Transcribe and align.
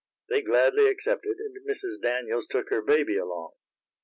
They 0.29 0.41
gladly 0.41 0.87
accepted, 0.89 1.37
and 1.37 1.55
Mrs. 1.69 2.01
Daniels 2.01 2.47
took 2.47 2.71
her 2.71 2.81
baby 2.81 3.17
along. 3.19 3.51